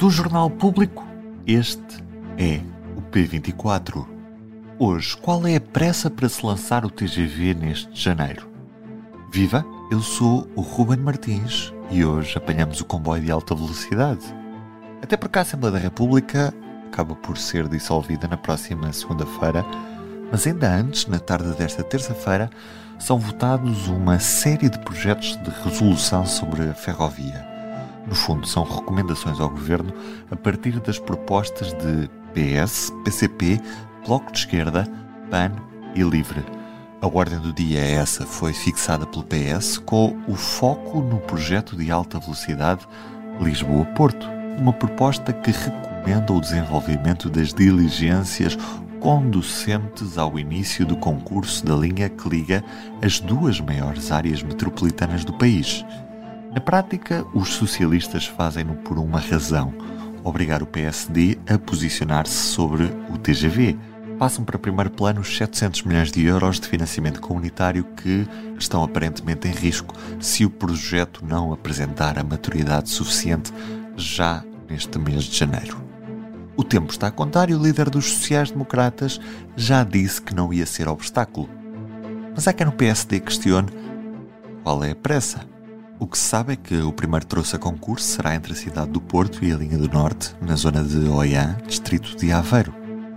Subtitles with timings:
[0.00, 1.04] Do Jornal Público,
[1.46, 2.02] este
[2.38, 2.62] é
[2.96, 4.06] o P24.
[4.78, 8.50] Hoje, qual é a pressa para se lançar o TGV neste janeiro?
[9.30, 9.62] Viva!
[9.90, 14.24] Eu sou o Ruben Martins e hoje apanhamos o comboio de alta velocidade.
[15.02, 16.54] Até porque a Assembleia da República
[16.86, 19.66] acaba por ser dissolvida na próxima segunda-feira,
[20.32, 22.48] mas ainda antes, na tarde desta terça-feira,
[22.98, 27.49] são votados uma série de projetos de resolução sobre a ferrovia.
[28.06, 29.92] No fundo, são recomendações ao Governo
[30.30, 33.60] a partir das propostas de PS, PCP,
[34.06, 34.86] Bloco de Esquerda,
[35.30, 35.52] PAN
[35.94, 36.44] e LIVRE.
[37.02, 41.74] A ordem do dia é essa foi fixada pelo PS com o foco no projeto
[41.76, 42.86] de alta velocidade
[43.40, 48.58] Lisboa-Porto, uma proposta que recomenda o desenvolvimento das diligências
[49.00, 52.62] conducentes ao início do concurso da linha que liga
[53.02, 55.84] as duas maiores áreas metropolitanas do país.
[56.52, 59.72] Na prática, os socialistas fazem-no por uma razão:
[60.24, 63.78] obrigar o PSD a posicionar-se sobre o TGV.
[64.18, 68.26] Passam para primeiro plano os 700 milhões de euros de financiamento comunitário que
[68.58, 73.50] estão aparentemente em risco se o projeto não apresentar a maturidade suficiente
[73.96, 75.82] já neste mês de janeiro.
[76.54, 79.18] O tempo está a contar e o líder dos sociais-democratas
[79.56, 81.48] já disse que não ia ser obstáculo.
[82.34, 83.68] Mas há quem no PSD questione
[84.62, 85.49] qual é a pressa.
[86.00, 88.90] O que se sabe é que o primeiro troço a concurso será entre a cidade
[88.90, 92.74] do Porto e a linha do Norte, na zona de Oiã, distrito de Aveiro.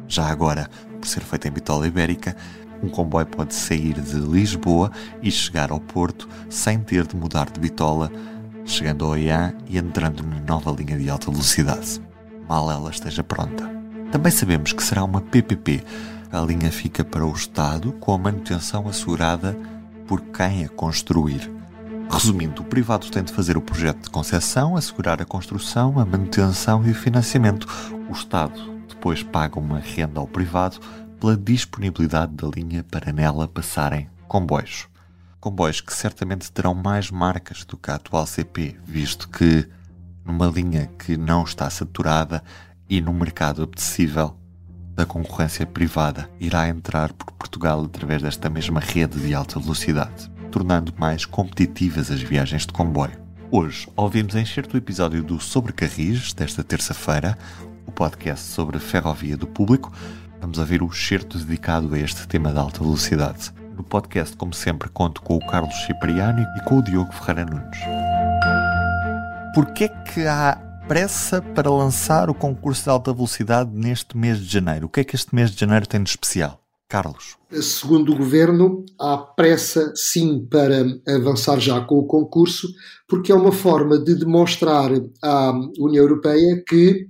[0.08, 2.36] Já agora, por ser feito em Bitola Ibérica,
[2.84, 7.60] um comboio pode sair de Lisboa e chegar ao Porto sem ter de mudar de
[7.60, 8.11] Bitola,
[8.66, 11.99] chegando a Oiã e entrando na nova linha de alta velocidade
[12.48, 13.70] mal ela esteja pronta.
[14.11, 15.83] Também sabemos que será uma PPP.
[16.32, 19.58] A linha fica para o Estado com a manutenção assegurada
[20.08, 21.49] por quem a construir.
[22.09, 26.86] Resumindo, o privado tem de fazer o projeto de concessão, assegurar a construção, a manutenção
[26.86, 27.67] e o financiamento.
[28.09, 30.80] O Estado depois paga uma renda ao privado
[31.19, 34.87] pela disponibilidade da linha para nela passarem comboios.
[35.39, 39.67] Comboios que certamente terão mais marcas do que a atual CP, visto que
[40.23, 42.43] numa linha que não está saturada
[42.89, 44.37] e num mercado apetecível
[44.95, 50.93] da concorrência privada irá entrar por Portugal através desta mesma rede de alta velocidade, tornando
[50.99, 53.19] mais competitivas as viagens de comboio.
[53.49, 57.36] Hoje ouvimos encher do episódio do Sobre Carris, desta terça-feira,
[57.87, 59.92] o podcast sobre ferrovia do público.
[60.39, 63.52] Vamos ver o excerto dedicado a este tema da alta velocidade.
[63.75, 67.80] No podcast, como sempre, conto com o Carlos Cipriano e com o Diogo Ferreira Nunes.
[69.55, 70.55] Porquê que há
[70.87, 74.86] pressa para lançar o concurso de alta velocidade neste mês de janeiro?
[74.86, 76.62] O que é que este mês de janeiro tem de especial?
[76.93, 77.37] Carlos.
[77.59, 82.67] Segundo o governo, há pressa sim para avançar já com o concurso,
[83.08, 84.92] porque é uma forma de demonstrar
[85.23, 87.08] à União Europeia que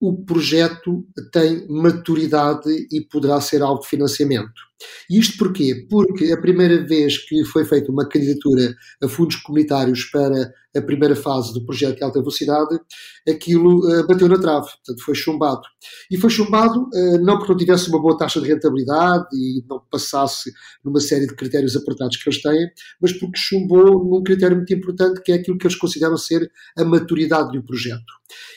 [0.00, 4.65] o projeto tem maturidade e poderá ser alvo de financiamento.
[5.10, 5.86] Isto porquê?
[5.88, 11.16] Porque a primeira vez que foi feita uma candidatura a fundos comunitários para a primeira
[11.16, 12.78] fase do projeto de alta velocidade,
[13.26, 15.62] aquilo uh, bateu na trave, portanto foi chumbado.
[16.10, 19.80] E foi chumbado uh, não porque não tivesse uma boa taxa de rentabilidade e não
[19.90, 20.52] passasse
[20.84, 22.68] numa série de critérios apertados que eles têm,
[23.00, 26.84] mas porque chumbou num critério muito importante que é aquilo que eles consideram ser a
[26.84, 28.04] maturidade do projeto.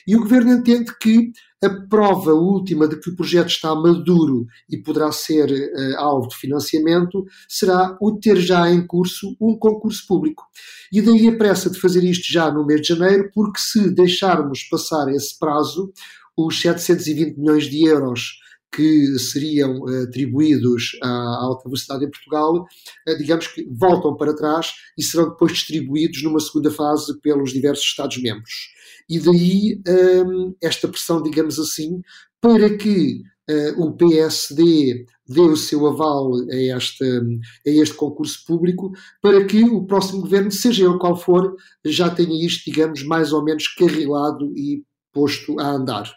[0.06, 1.32] E o governo entende que
[1.62, 6.38] a prova última de que o projeto está maduro e poderá ser uh, alvo de
[6.38, 10.44] financiamento será o ter já em curso um concurso público.
[10.92, 14.64] E daí a pressa de fazer isto já no mês de janeiro, porque se deixarmos
[14.64, 15.92] passar esse prazo,
[16.38, 18.40] os 720 milhões de euros
[18.72, 24.72] que seriam uh, atribuídos à alta velocidade em Portugal, uh, digamos que voltam para trás
[24.98, 28.79] e serão depois distribuídos numa segunda fase pelos diversos Estados-membros.
[29.10, 29.82] E daí
[30.26, 32.02] um, esta pressão, digamos assim,
[32.40, 38.92] para que uh, o PSD dê o seu aval a este, a este concurso público,
[39.22, 43.44] para que o próximo governo, seja ele qual for, já tenha isto, digamos, mais ou
[43.44, 46.12] menos carrilado e posto a andar.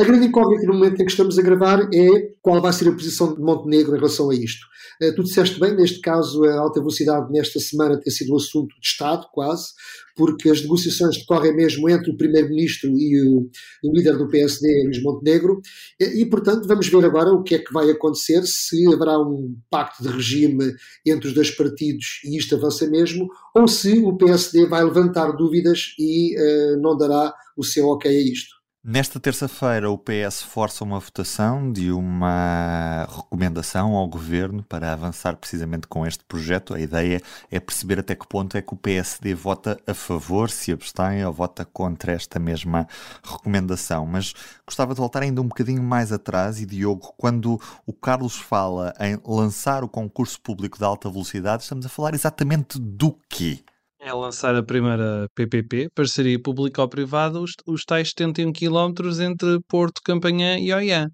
[0.00, 2.92] A grande incógnita no momento em que estamos a gravar é qual vai ser a
[2.92, 4.66] posição de Montenegro em relação a isto.
[4.98, 8.74] Uh, tu disseste bem, neste caso, a alta velocidade nesta semana tem sido um assunto
[8.80, 9.72] de Estado, quase,
[10.16, 13.50] porque as negociações decorrem mesmo entre o Primeiro-Ministro e o,
[13.84, 15.60] o, líder do PSD, Luís Montenegro,
[16.00, 19.54] e, e, portanto, vamos ver agora o que é que vai acontecer, se haverá um
[19.68, 20.72] pacto de regime
[21.04, 25.94] entre os dois partidos e isto avança mesmo, ou se o PSD vai levantar dúvidas
[25.98, 28.59] e uh, não dará o seu ok a isto.
[28.82, 35.86] Nesta terça-feira, o PS força uma votação de uma recomendação ao governo para avançar precisamente
[35.86, 36.72] com este projeto.
[36.72, 40.72] A ideia é perceber até que ponto é que o PSD vota a favor, se
[40.72, 42.88] abstém ou vota contra esta mesma
[43.22, 44.06] recomendação.
[44.06, 44.32] Mas
[44.66, 49.20] gostava de voltar ainda um bocadinho mais atrás e, Diogo, quando o Carlos fala em
[49.26, 53.62] lançar o concurso público de alta velocidade, estamos a falar exatamente do quê?
[54.02, 60.58] É lançar a primeira PPP, parceria público-privada, os, os tais 71 km entre Porto, Campanhã
[60.58, 61.06] e Oiã.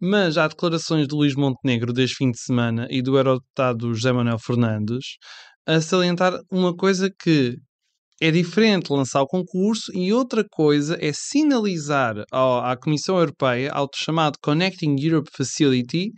[0.00, 4.38] Mas há declarações de Luís Montenegro deste fim de semana e do eurodeputado José Manuel
[4.38, 5.16] Fernandes
[5.66, 7.56] a salientar uma coisa que
[8.20, 13.88] é diferente lançar o concurso e outra coisa é sinalizar ao, à Comissão Europeia, ao
[13.94, 16.10] chamado Connecting Europe Facility,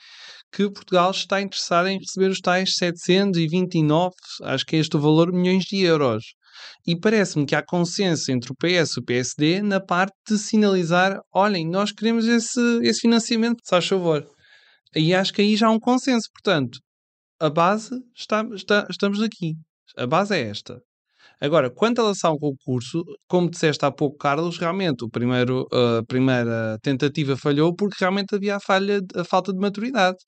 [0.53, 4.15] que Portugal está interessado em receber os tais 729,
[4.45, 6.25] acho que é este o valor, milhões de euros.
[6.87, 11.19] E parece-me que há consenso entre o PS e o PSD na parte de sinalizar:
[11.33, 14.27] olhem, nós queremos esse, esse financiamento, se faz favor.
[14.95, 16.29] E acho que aí já há um consenso.
[16.33, 16.79] Portanto,
[17.39, 19.55] a base está, está, estamos aqui.
[19.97, 20.81] A base é esta.
[21.41, 26.03] Agora, quanto a lançar um concurso, como disseste há pouco, Carlos, realmente o primeiro, a
[26.07, 30.19] primeira tentativa falhou porque realmente havia a, falha, a falta de maturidade.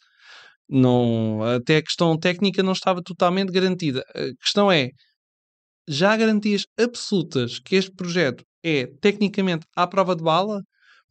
[0.68, 4.02] Não, até a questão técnica não estava totalmente garantida.
[4.14, 4.90] A questão é,
[5.88, 10.62] já há garantias absolutas que este projeto é tecnicamente à prova de bala?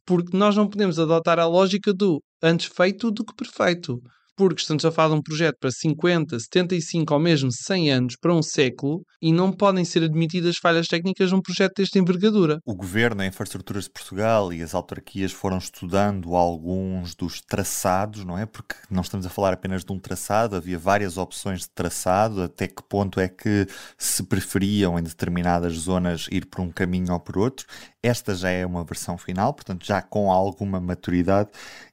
[0.06, 4.02] Porque nós não podemos adotar a lógica do antes feito do que perfeito
[4.36, 8.34] porque estamos a falar de um projeto para 50, 75 ou mesmo 100 anos, para
[8.34, 12.58] um século, e não podem ser admitidas falhas técnicas num projeto desta envergadura.
[12.64, 18.38] O Governo, a Infraestruturas de Portugal e as autarquias foram estudando alguns dos traçados, não
[18.38, 18.46] é?
[18.46, 22.66] Porque não estamos a falar apenas de um traçado, havia várias opções de traçado, até
[22.66, 27.38] que ponto é que se preferiam em determinadas zonas ir por um caminho ou por
[27.38, 27.66] outro.
[28.02, 31.50] Esta já é uma versão final, portanto, já com alguma maturidade,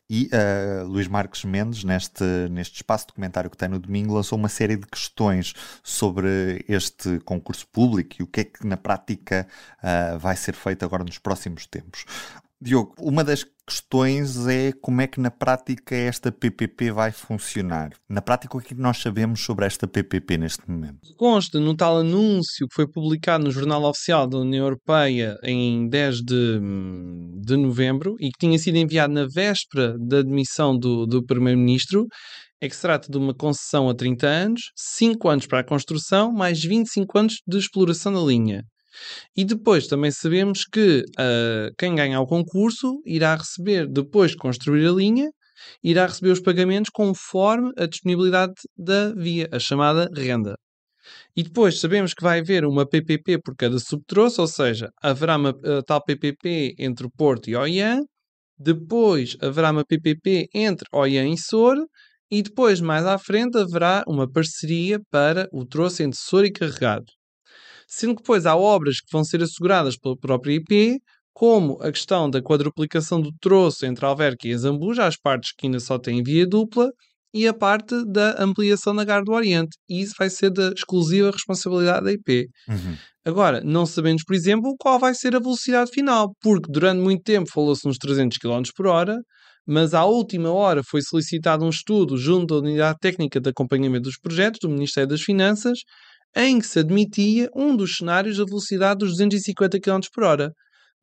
[0.09, 4.49] e uh, Luís Marques Mendes, neste, neste espaço documentário que tem no domingo, lançou uma
[4.49, 5.53] série de questões
[5.83, 9.47] sobre este concurso público e o que é que na prática
[9.83, 12.05] uh, vai ser feito agora nos próximos tempos.
[12.61, 17.91] Diogo, uma das questões é como é que na prática esta PPP vai funcionar.
[18.09, 21.15] Na prática, o que é nós sabemos sobre esta PPP neste momento?
[21.15, 26.15] Consta no tal anúncio que foi publicado no Jornal Oficial da União Europeia em 10
[26.17, 26.59] de,
[27.41, 32.07] de novembro e que tinha sido enviado na véspera da admissão do, do Primeiro-Ministro,
[32.61, 36.33] é que se trata de uma concessão a 30 anos, 5 anos para a construção,
[36.33, 38.65] mais 25 anos de exploração da linha.
[39.35, 44.87] E depois também sabemos que uh, quem ganhar o concurso irá receber, depois de construir
[44.87, 45.29] a linha,
[45.83, 50.55] irá receber os pagamentos conforme a disponibilidade da via, a chamada renda.
[51.35, 55.53] E depois sabemos que vai haver uma PPP por cada subtroço, ou seja, haverá uma
[55.85, 57.99] tal PPP entre o Porto e Oiã,
[58.57, 61.77] depois haverá uma PPP entre Oiã e Sor,
[62.31, 67.18] e depois, mais à frente, haverá uma parceria para o troço entre Sor e Carregado
[67.89, 70.99] sendo que depois há obras que vão ser asseguradas pela própria IP,
[71.33, 75.79] como a questão da quadruplicação do troço entre Alverca e Zambuja, as partes que ainda
[75.79, 76.89] só têm via dupla,
[77.33, 79.77] e a parte da ampliação da Gar do Oriente.
[79.87, 82.47] E isso vai ser da exclusiva responsabilidade da IP.
[82.67, 82.97] Uhum.
[83.25, 87.49] Agora, não sabemos, por exemplo, qual vai ser a velocidade final, porque durante muito tempo
[87.51, 89.17] falou-se nos 300 km por hora,
[89.67, 94.17] mas à última hora foi solicitado um estudo junto à Unidade Técnica de Acompanhamento dos
[94.17, 95.79] Projetos do Ministério das Finanças,
[96.35, 100.53] em que se admitia um dos cenários da velocidade dos 250 km por hora.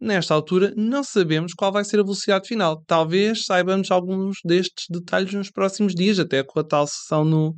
[0.01, 2.83] Nesta altura, não sabemos qual vai ser a velocidade final.
[2.87, 7.55] Talvez saibamos alguns destes detalhes nos próximos dias, até com a tal sessão no,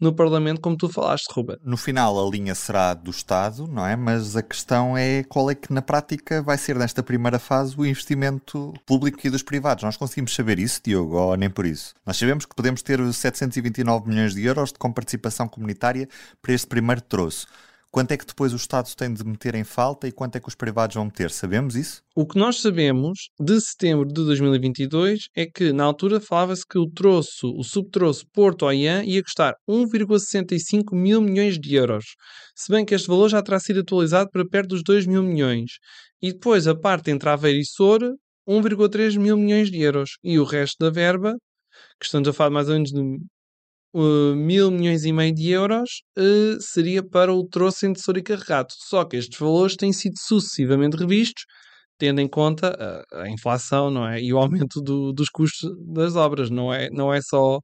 [0.00, 1.58] no Parlamento, como tu falaste, Ruben.
[1.62, 3.94] No final, a linha será do Estado, não é?
[3.94, 7.84] Mas a questão é qual é que, na prática, vai ser nesta primeira fase o
[7.84, 9.84] investimento público e dos privados.
[9.84, 11.94] Nós conseguimos saber isso, Diogo, ou nem por isso?
[12.06, 16.08] Nós sabemos que podemos ter 729 milhões de euros de comparticipação comunitária
[16.40, 17.46] para este primeiro troço.
[17.92, 20.46] Quanto é que depois o Estado tem de meter em falta e quanto é que
[20.46, 21.28] os privados vão meter?
[21.32, 22.00] Sabemos isso?
[22.14, 26.88] O que nós sabemos de setembro de 2022 é que, na altura, falava-se que o
[26.88, 32.04] troço, o subtroço Porto-Oiã ia custar 1,65 mil milhões de euros.
[32.54, 35.72] Se bem que este valor já terá sido atualizado para perto dos 2 mil milhões.
[36.22, 38.12] E depois a parte entre Aveiro e Soura,
[38.48, 40.10] 1,3 mil milhões de euros.
[40.22, 41.34] E o resto da verba,
[41.98, 43.00] que estamos a falar mais ou menos de
[43.94, 48.68] mil milhões e meio de euros, uh, seria para o troço em tesouro e carregado.
[48.70, 51.44] Só que estes valores têm sido sucessivamente revistos,
[51.98, 54.20] tendo em conta a, a inflação não é?
[54.22, 56.50] e o aumento do, dos custos das obras.
[56.50, 57.58] Não é, não é só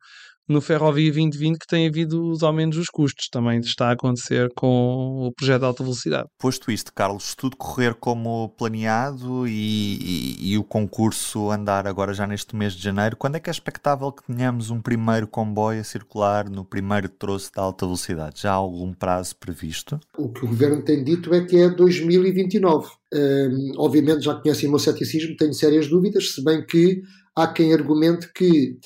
[0.48, 3.28] no Ferrovia 2020 que tem havido os aumentos dos custos.
[3.30, 6.28] Também está a acontecer com o projeto de alta velocidade.
[6.38, 9.98] Posto isto, Carlos, se tudo correr como planeado e,
[10.40, 13.52] e, e, o concurso andar agora já neste mês de janeiro, quando é que é
[13.52, 18.42] expectável que tenhamos um primeiro comboio a circular no primeiro troço de alta velocidade?
[18.42, 19.98] Já há algum prazo previsto?
[20.16, 22.88] O que o Governo tem dito é que é 2029.
[23.12, 27.02] Um, obviamente já conhecem o meu ceticismo, tenho sérias dúvidas, se bem que
[27.34, 28.78] há quem argumente que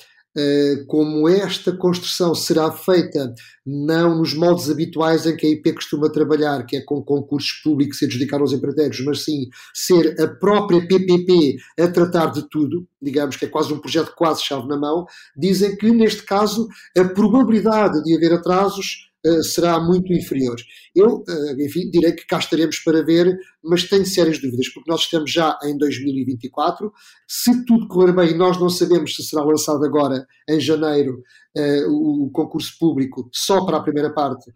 [0.87, 3.33] como esta construção será feita
[3.65, 8.01] não nos moldes habituais em que a IP costuma trabalhar, que é com concursos públicos
[8.01, 13.35] e adjudicar aos empreiteiros, mas sim ser a própria PPP a tratar de tudo, digamos
[13.35, 18.01] que é quase um projeto quase chave na mão, dizem que neste caso a probabilidade
[18.03, 20.55] de haver atrasos uh, será muito inferior.
[20.95, 25.01] Eu, uh, enfim, direi que cá estaremos para ver, mas tenho sérias dúvidas, porque nós
[25.01, 26.91] estamos já em 2024.
[27.27, 31.23] Se tudo correr bem, nós não sabemos se será lançado agora, em janeiro,
[31.57, 34.51] uh, o, concurso público, só para a primeira parte,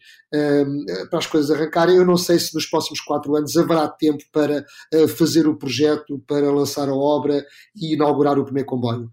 [1.09, 1.95] para as coisas arrancarem.
[1.95, 4.65] Eu não sei se nos próximos quatro anos haverá tempo para
[5.17, 7.45] fazer o projeto, para lançar a obra
[7.75, 9.09] e inaugurar o primeiro comboio.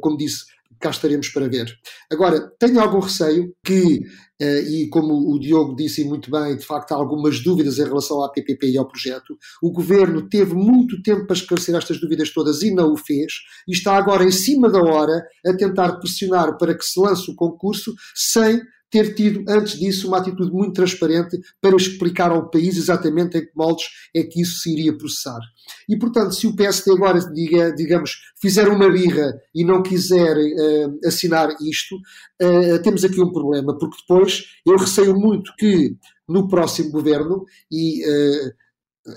[0.00, 0.44] como disse,
[0.82, 1.72] cá estaremos para ver.
[2.10, 4.00] Agora, tenho algum receio que,
[4.40, 8.22] eh, e como o Diogo disse muito bem, de facto há algumas dúvidas em relação
[8.22, 9.38] à PPP e ao projeto.
[9.62, 13.32] O governo teve muito tempo para esclarecer estas dúvidas todas e não o fez,
[13.68, 17.36] e está agora em cima da hora a tentar pressionar para que se lance o
[17.36, 18.60] concurso sem
[18.92, 23.50] ter tido, antes disso, uma atitude muito transparente para explicar ao país exatamente em que
[23.56, 25.40] moldes é que isso se iria processar.
[25.88, 30.98] E, portanto, se o PSD agora, diga, digamos, fizer uma birra e não quiser uh,
[31.06, 35.96] assinar isto, uh, temos aqui um problema, porque depois eu receio muito que
[36.28, 38.52] no próximo governo, e uh,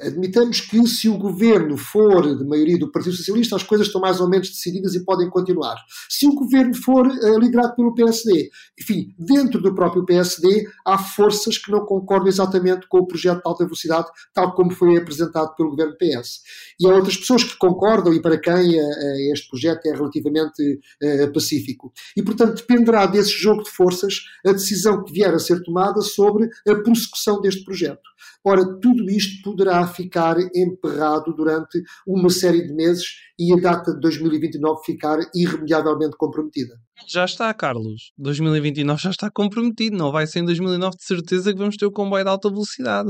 [0.02, 4.20] Admitamos que se o governo for de maioria do Partido Socialista, as coisas estão mais
[4.20, 5.76] ou menos decididas e podem continuar.
[6.10, 8.50] Se o governo for uh, liderado pelo PSD,
[8.82, 13.44] enfim, dentro do próprio PSD há forças que não concordam exatamente com o projeto de
[13.46, 16.42] alta velocidade, tal como foi apresentado pelo governo PS.
[16.80, 21.32] E há outras pessoas que concordam e para quem uh, este projeto é relativamente uh,
[21.32, 21.94] pacífico.
[22.18, 26.50] E, portanto, dependerá desse jogo de forças a decisão que vier a ser tomada sobre
[26.68, 28.16] a prossecução deste projeto.
[28.44, 33.06] Ora, tudo isto poderá ficar emperrado durante uma série de meses
[33.38, 36.76] e a data de 2029 ficar irremediavelmente comprometida.
[37.08, 38.12] Já está, Carlos.
[38.18, 39.98] 2029 já está comprometido.
[39.98, 43.10] Não vai ser em 2009 de certeza que vamos ter o comboio de alta velocidade.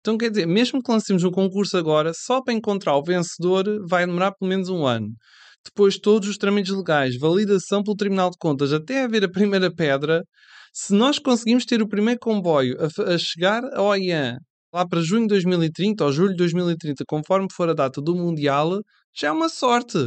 [0.00, 4.06] Então, quer dizer, mesmo que lancemos um concurso agora, só para encontrar o vencedor vai
[4.06, 5.08] demorar pelo menos um ano.
[5.64, 10.22] Depois, todos os trâmites legais, validação pelo Tribunal de Contas, até haver a primeira pedra,
[10.74, 14.36] se nós conseguimos ter o primeiro comboio a, a chegar ao OIAN
[14.74, 18.80] lá para junho de 2030 ou julho de 2030, conforme for a data do Mundial,
[19.14, 19.98] já é uma sorte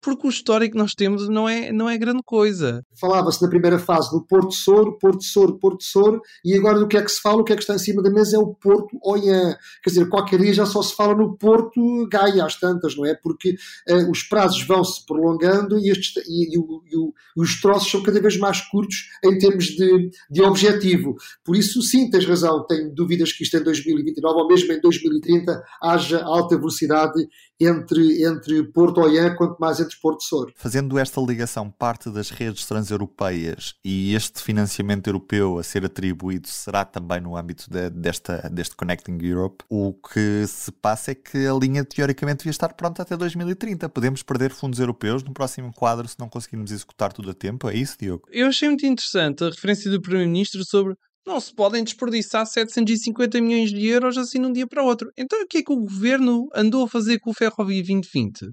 [0.00, 2.84] porque o histórico que nós temos não é, não é grande coisa.
[3.00, 6.96] Falava-se na primeira fase do Porto Soro, Porto Soro, Porto Soro, e agora do que
[6.96, 8.54] é que se fala, o que é que está em cima da mesa é o
[8.54, 9.56] Porto Oiã.
[9.82, 13.14] Quer dizer, qualquer dia já só se fala no Porto Gaia às tantas, não é?
[13.14, 13.56] Porque
[13.88, 18.20] uh, os prazos vão-se prolongando e, estes, e, e, o, e, os troços são cada
[18.20, 21.16] vez mais curtos em termos de, de objetivo.
[21.44, 25.62] Por isso, sim, tens razão, tenho dúvidas que isto em 2029 ou mesmo em 2030
[25.82, 27.26] haja alta velocidade
[27.60, 30.52] entre, entre Porto Oiã, quanto mais entre Porto Soro.
[30.56, 36.84] Fazendo esta ligação, parte das redes transeuropeias e este financiamento europeu a ser atribuído será
[36.84, 41.52] também no âmbito de, desta, deste Connecting Europe, o que se passa é que a
[41.52, 43.88] linha teoricamente devia estar pronta até 2030.
[43.88, 47.68] Podemos perder fundos europeus no próximo quadro se não conseguirmos executar tudo a tempo?
[47.68, 48.28] É isso, Diogo?
[48.30, 50.94] Eu achei muito interessante a referência do Primeiro-Ministro sobre
[51.28, 55.10] não se podem desperdiçar 750 milhões de euros assim de um dia para o outro.
[55.16, 58.50] Então o que é que o governo andou a fazer com o Ferrovia 2020?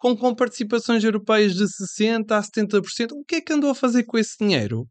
[0.00, 4.02] Com, com participações europeias de 60% a 70%, o que é que andou a fazer
[4.04, 4.88] com esse dinheiro?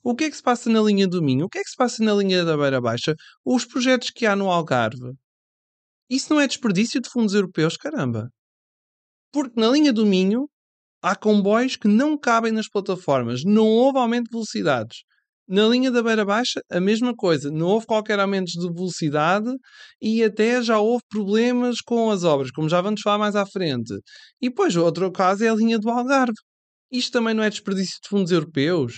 [0.00, 1.46] O que é que se passa na linha do Minho?
[1.46, 3.16] O que é que se passa na linha da Beira Baixa?
[3.44, 5.12] Os projetos que há no Algarve?
[6.08, 8.30] Isso não é desperdício de fundos europeus, caramba.
[9.32, 10.48] Porque na linha do Minho
[11.02, 13.42] há comboios que não cabem nas plataformas.
[13.44, 14.98] Não houve aumento de velocidades.
[15.46, 17.50] Na linha da beira baixa, a mesma coisa.
[17.50, 19.50] Não houve qualquer aumento de velocidade
[20.00, 23.92] e até já houve problemas com as obras, como já vamos falar mais à frente.
[24.40, 26.32] E depois, outro caso é a linha do Algarve.
[26.90, 28.94] Isto também não é desperdício de fundos europeus?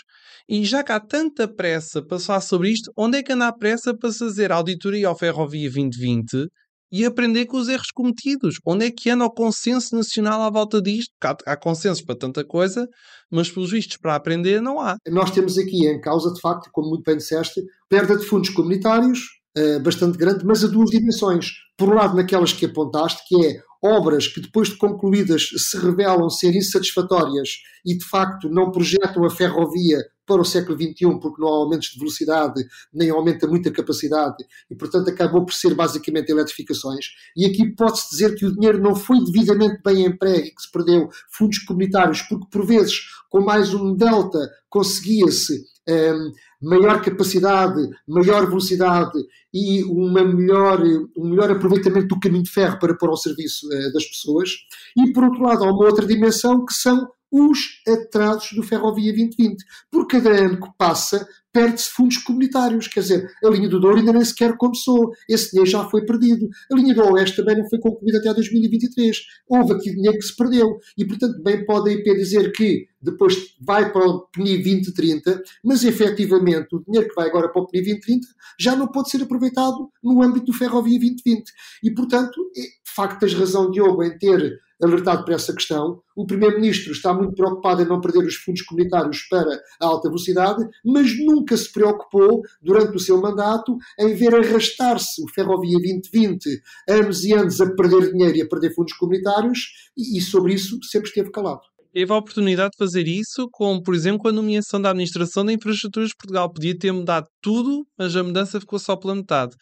[0.48, 3.52] E já que há tanta pressa para falar sobre isto, onde é que anda a
[3.52, 6.48] pressa para fazer auditoria ao Ferrovia 2020
[6.90, 8.58] e aprender com os erros cometidos.
[8.64, 11.12] Onde é que anda o consenso nacional à volta disto?
[11.22, 12.88] Há, há para tanta coisa,
[13.30, 14.96] mas pelos vistos para aprender não há.
[15.08, 19.20] Nós temos aqui em causa, de facto, como muito bem disseste, perda de fundos comunitários,
[19.58, 21.50] uh, bastante grande, mas a duas dimensões.
[21.76, 26.28] Por um lado, naquelas que apontaste, que é obras que depois de concluídas se revelam
[26.28, 31.48] ser insatisfatórias e de facto não projetam a ferrovia para o século XXI, porque não
[31.48, 37.06] há aumentos de velocidade, nem aumenta muita capacidade, e portanto acabou por ser basicamente eletrificações.
[37.36, 41.08] E aqui pode-se dizer que o dinheiro não foi devidamente bem emprego que se perdeu
[41.30, 49.18] fundos comunitários, porque por vezes, com mais um delta, conseguia-se um, maior capacidade, maior velocidade
[49.52, 50.82] e uma melhor,
[51.16, 54.50] um melhor aproveitamento do caminho de ferro para pôr ao serviço uh, das pessoas.
[54.96, 59.64] E por outro lado, há uma outra dimensão que são os atrasos do Ferrovia 2020.
[59.90, 61.26] Por cada ano que passa,
[61.56, 62.86] perde-se fundos comunitários.
[62.86, 65.10] Quer dizer, a linha do Douro ainda nem sequer começou.
[65.26, 66.46] Esse dinheiro já foi perdido.
[66.70, 69.16] A linha do Oeste também não foi concluída até 2023.
[69.48, 70.78] Houve aqui dinheiro que se perdeu.
[70.98, 75.84] E, portanto, bem pode a IP dizer que depois vai para o PNI 2030, mas
[75.84, 78.26] efetivamente o dinheiro que vai agora para o PNI 2030
[78.60, 81.52] já não pode ser aproveitado no âmbito do Ferrovia 2020.
[81.82, 82.62] E, portanto, é,
[82.96, 86.00] facto, tens razão, Diogo, em ter alertado para essa questão.
[86.14, 90.64] O Primeiro-Ministro está muito preocupado em não perder os fundos comunitários para a alta velocidade,
[90.84, 97.24] mas nunca se preocupou, durante o seu mandato, em ver arrastar-se o Ferrovia 2020 anos
[97.24, 101.08] e anos a perder dinheiro e a perder fundos comunitários, e, e sobre isso sempre
[101.08, 101.62] esteve calado
[101.92, 106.10] teve a oportunidade de fazer isso, como por exemplo a nomeação da Administração da Infraestruturas
[106.10, 106.52] de Portugal.
[106.52, 109.56] Podia ter mudado tudo, mas a mudança ficou só pela metade.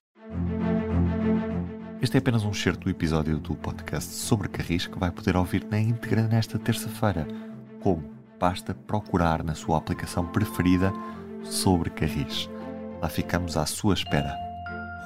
[2.04, 5.66] Este é apenas um excerto do episódio do podcast sobre Carris que vai poder ouvir
[5.70, 7.26] na íntegra nesta terça-feira.
[7.80, 8.04] Como?
[8.38, 10.92] Basta procurar na sua aplicação preferida
[11.42, 12.50] sobre Carris.
[13.00, 14.36] Lá ficamos à sua espera.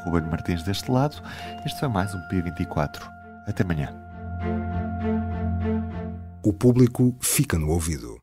[0.05, 1.23] Ruben Martins deste lado,
[1.65, 3.09] este foi mais um P24.
[3.47, 3.95] Até amanhã.
[6.45, 8.21] O público fica no ouvido.